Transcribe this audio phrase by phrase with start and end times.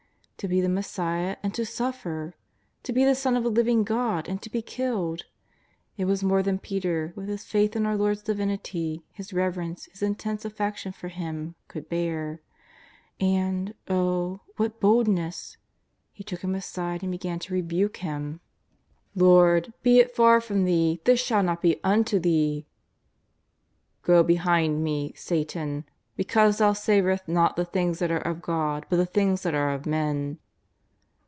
[0.43, 2.33] To be the Mes siah and to suffer!
[2.81, 5.25] To be the Son of the Living God and to be killed!
[5.97, 10.01] It was more than Peter, with his faith in our Lord's Divinity, his reverence, his
[10.01, 12.41] intense affection for Him, could bear.
[13.19, 15.57] And— oh, what bold ness!—
[16.11, 18.39] he took Him aside and began to rebuke Him.
[18.39, 19.63] JESUS OF ITAZARETH.
[19.83, 22.65] 259" Lord, be it far from Thee, this shall not be unto Thee.''
[24.01, 25.85] ^' Go behind Me, Satan!
[26.17, 29.71] because thou savourest not the things that are of God but the things that are
[29.71, 30.37] of men."